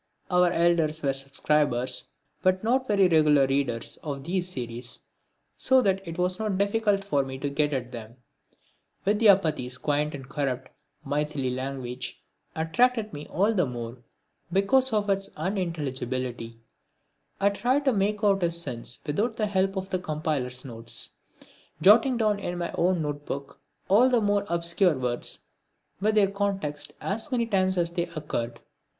[0.31, 2.05] Our elders were subscribers,
[2.41, 5.01] but not very regular readers, of these series,
[5.57, 8.15] so that it was not difficult for me to get at them.
[9.05, 10.69] Vidyapati's quaint and corrupt
[11.05, 12.19] Maithili language
[12.55, 13.99] attracted me all the more
[14.51, 16.57] because of its unintelligibility.
[17.39, 21.11] I tried to make out his sense without the help of the compiler's notes,
[21.79, 25.45] jotting down in my own note book all the more obscure words
[25.99, 28.59] with their context as many times as they occurred.